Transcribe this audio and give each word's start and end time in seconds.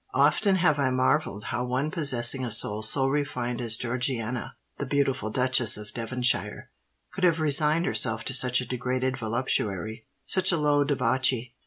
Often 0.15 0.55
have 0.55 0.79
I 0.79 0.89
marvelled 0.89 1.43
how 1.43 1.63
one 1.63 1.91
possessing 1.91 2.43
a 2.43 2.51
soul 2.51 2.81
so 2.81 3.05
refined 3.05 3.61
as 3.61 3.77
Georgiana, 3.77 4.55
the 4.79 4.85
beautiful 4.87 5.29
Duchess 5.29 5.77
of 5.77 5.93
Devonshire, 5.93 6.71
could 7.11 7.23
have 7.23 7.39
resigned 7.39 7.85
herself 7.85 8.23
to 8.23 8.33
such 8.33 8.61
a 8.61 8.65
degraded 8.65 9.17
voluptuary—such 9.19 10.51
a 10.51 10.57
low 10.57 10.83
debauchee. 10.83 11.53